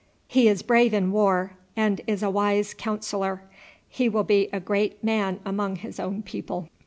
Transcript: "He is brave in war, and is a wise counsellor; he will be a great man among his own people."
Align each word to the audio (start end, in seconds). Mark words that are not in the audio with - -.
"He 0.27 0.47
is 0.47 0.63
brave 0.63 0.95
in 0.95 1.11
war, 1.11 1.57
and 1.75 2.01
is 2.07 2.23
a 2.23 2.29
wise 2.31 2.73
counsellor; 2.73 3.43
he 3.87 4.09
will 4.09 4.23
be 4.23 4.49
a 4.51 4.59
great 4.59 5.03
man 5.03 5.39
among 5.45 5.75
his 5.75 5.99
own 5.99 6.23
people." 6.23 6.69